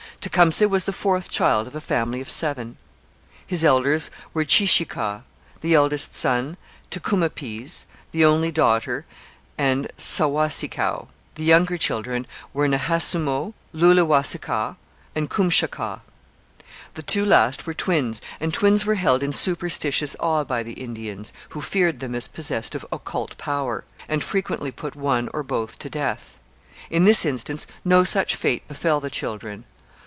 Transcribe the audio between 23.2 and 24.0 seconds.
power,